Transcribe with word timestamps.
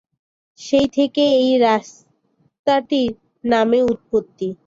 সেই 0.59 0.87
থেকেই 0.93 1.31
এই 1.41 1.51
রাস্তাটির 1.61 3.11
নামের 3.43 3.83
উৎপত্তি। 3.91 4.49